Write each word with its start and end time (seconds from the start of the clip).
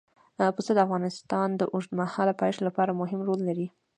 پسه 0.55 0.71
د 0.75 0.79
افغانستان 0.85 1.47
د 1.55 1.61
اوږدمهاله 1.73 2.33
پایښت 2.41 2.61
لپاره 2.67 2.97
مهم 3.01 3.19
رول 3.27 3.39
لري. 3.49 3.67